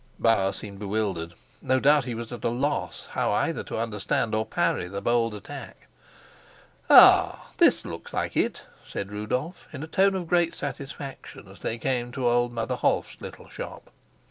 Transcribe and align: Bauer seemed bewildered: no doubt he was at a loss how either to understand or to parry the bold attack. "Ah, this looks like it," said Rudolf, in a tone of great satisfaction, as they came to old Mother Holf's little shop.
Bauer 0.17 0.51
seemed 0.51 0.79
bewildered: 0.79 1.35
no 1.61 1.79
doubt 1.79 2.05
he 2.05 2.15
was 2.15 2.31
at 2.31 2.43
a 2.43 2.49
loss 2.49 3.07
how 3.11 3.31
either 3.33 3.61
to 3.65 3.77
understand 3.77 4.33
or 4.33 4.45
to 4.45 4.49
parry 4.49 4.87
the 4.87 4.99
bold 4.99 5.35
attack. 5.35 5.85
"Ah, 6.89 7.51
this 7.59 7.85
looks 7.85 8.11
like 8.11 8.35
it," 8.35 8.61
said 8.83 9.11
Rudolf, 9.11 9.67
in 9.71 9.83
a 9.83 9.87
tone 9.87 10.15
of 10.15 10.27
great 10.27 10.55
satisfaction, 10.55 11.47
as 11.47 11.59
they 11.59 11.77
came 11.77 12.11
to 12.13 12.27
old 12.27 12.51
Mother 12.51 12.77
Holf's 12.77 13.17
little 13.21 13.47
shop. 13.47 13.91